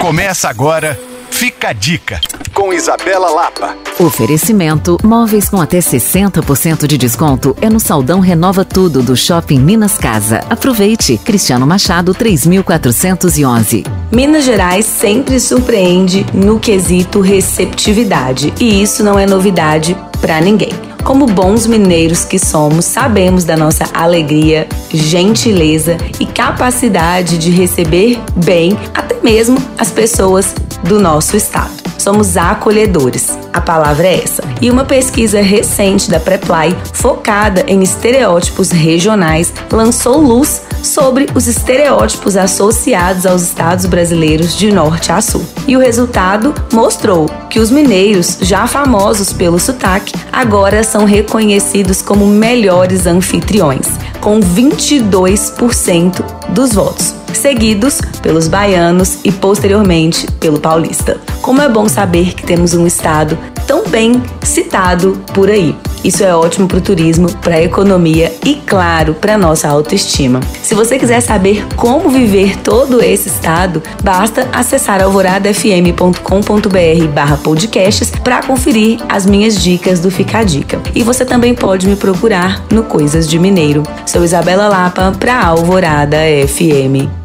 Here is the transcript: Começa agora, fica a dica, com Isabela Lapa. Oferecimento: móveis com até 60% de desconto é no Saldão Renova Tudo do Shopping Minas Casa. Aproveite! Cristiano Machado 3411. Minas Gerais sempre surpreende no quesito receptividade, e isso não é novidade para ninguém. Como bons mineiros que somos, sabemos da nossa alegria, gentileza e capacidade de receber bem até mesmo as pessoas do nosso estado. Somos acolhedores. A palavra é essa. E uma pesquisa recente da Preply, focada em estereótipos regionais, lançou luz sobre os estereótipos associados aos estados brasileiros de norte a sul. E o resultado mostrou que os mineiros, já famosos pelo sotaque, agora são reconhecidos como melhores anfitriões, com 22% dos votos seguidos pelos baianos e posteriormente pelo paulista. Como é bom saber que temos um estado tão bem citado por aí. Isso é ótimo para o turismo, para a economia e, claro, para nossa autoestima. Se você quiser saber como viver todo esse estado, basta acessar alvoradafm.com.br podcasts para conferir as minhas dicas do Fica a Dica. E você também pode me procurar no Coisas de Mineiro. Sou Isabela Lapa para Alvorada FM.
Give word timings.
Começa 0.00 0.48
agora, 0.48 0.98
fica 1.30 1.68
a 1.68 1.72
dica, 1.74 2.18
com 2.54 2.72
Isabela 2.72 3.28
Lapa. 3.28 3.76
Oferecimento: 3.98 4.96
móveis 5.04 5.46
com 5.46 5.60
até 5.60 5.78
60% 5.78 6.86
de 6.86 6.96
desconto 6.96 7.54
é 7.60 7.68
no 7.68 7.78
Saldão 7.78 8.18
Renova 8.18 8.64
Tudo 8.64 9.02
do 9.02 9.14
Shopping 9.14 9.60
Minas 9.60 9.98
Casa. 9.98 10.42
Aproveite! 10.48 11.18
Cristiano 11.18 11.66
Machado 11.66 12.14
3411. 12.14 13.84
Minas 14.10 14.44
Gerais 14.44 14.86
sempre 14.86 15.38
surpreende 15.38 16.24
no 16.32 16.58
quesito 16.58 17.20
receptividade, 17.20 18.54
e 18.58 18.82
isso 18.82 19.04
não 19.04 19.18
é 19.18 19.26
novidade 19.26 19.94
para 20.18 20.40
ninguém. 20.40 20.89
Como 21.04 21.26
bons 21.26 21.66
mineiros 21.66 22.24
que 22.24 22.38
somos, 22.38 22.84
sabemos 22.84 23.44
da 23.44 23.56
nossa 23.56 23.84
alegria, 23.92 24.68
gentileza 24.90 25.96
e 26.20 26.26
capacidade 26.26 27.38
de 27.38 27.50
receber 27.50 28.20
bem 28.44 28.78
até 28.94 29.18
mesmo 29.22 29.58
as 29.78 29.90
pessoas 29.90 30.54
do 30.84 31.00
nosso 31.00 31.36
estado. 31.36 31.79
Somos 32.00 32.38
acolhedores. 32.38 33.38
A 33.52 33.60
palavra 33.60 34.06
é 34.06 34.22
essa. 34.22 34.42
E 34.58 34.70
uma 34.70 34.86
pesquisa 34.86 35.42
recente 35.42 36.10
da 36.10 36.18
Preply, 36.18 36.74
focada 36.94 37.62
em 37.68 37.82
estereótipos 37.82 38.70
regionais, 38.70 39.52
lançou 39.70 40.18
luz 40.18 40.62
sobre 40.82 41.26
os 41.34 41.46
estereótipos 41.46 42.38
associados 42.38 43.26
aos 43.26 43.42
estados 43.42 43.84
brasileiros 43.84 44.56
de 44.56 44.72
norte 44.72 45.12
a 45.12 45.20
sul. 45.20 45.44
E 45.68 45.76
o 45.76 45.80
resultado 45.80 46.54
mostrou 46.72 47.26
que 47.50 47.60
os 47.60 47.70
mineiros, 47.70 48.38
já 48.40 48.66
famosos 48.66 49.30
pelo 49.30 49.58
sotaque, 49.58 50.14
agora 50.32 50.82
são 50.82 51.04
reconhecidos 51.04 52.00
como 52.00 52.26
melhores 52.26 53.06
anfitriões, 53.06 53.86
com 54.22 54.40
22% 54.40 56.24
dos 56.48 56.72
votos 56.72 57.19
seguidos 57.40 58.00
pelos 58.22 58.48
baianos 58.48 59.18
e 59.24 59.32
posteriormente 59.32 60.26
pelo 60.38 60.60
paulista. 60.60 61.18
Como 61.42 61.62
é 61.62 61.68
bom 61.68 61.88
saber 61.88 62.34
que 62.34 62.46
temos 62.46 62.74
um 62.74 62.86
estado 62.86 63.38
tão 63.66 63.88
bem 63.88 64.22
citado 64.42 65.20
por 65.32 65.48
aí. 65.48 65.74
Isso 66.02 66.24
é 66.24 66.34
ótimo 66.34 66.66
para 66.66 66.78
o 66.78 66.80
turismo, 66.80 67.30
para 67.36 67.56
a 67.56 67.62
economia 67.62 68.32
e, 68.44 68.54
claro, 68.54 69.14
para 69.14 69.36
nossa 69.36 69.68
autoestima. 69.68 70.40
Se 70.62 70.74
você 70.74 70.98
quiser 70.98 71.20
saber 71.20 71.66
como 71.76 72.08
viver 72.08 72.56
todo 72.58 73.02
esse 73.02 73.28
estado, 73.28 73.82
basta 74.02 74.48
acessar 74.52 75.02
alvoradafm.com.br 75.02 77.42
podcasts 77.44 78.10
para 78.24 78.42
conferir 78.42 78.98
as 79.08 79.26
minhas 79.26 79.62
dicas 79.62 80.00
do 80.00 80.10
Fica 80.10 80.38
a 80.38 80.42
Dica. 80.42 80.80
E 80.94 81.02
você 81.02 81.24
também 81.24 81.54
pode 81.54 81.86
me 81.86 81.96
procurar 81.96 82.64
no 82.72 82.82
Coisas 82.82 83.28
de 83.28 83.38
Mineiro. 83.38 83.82
Sou 84.06 84.24
Isabela 84.24 84.68
Lapa 84.68 85.12
para 85.18 85.44
Alvorada 85.44 86.16
FM. 86.48 87.19